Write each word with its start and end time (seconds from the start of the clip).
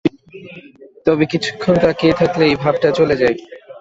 তবে 1.05 1.23
কিছুক্ষণ 1.33 1.75
তাকিয়ে 1.83 2.13
থাকলে 2.13 2.43
এই 2.47 2.55
ভাবটা 2.63 2.89
চলে 2.99 3.15
যায়। 3.21 3.35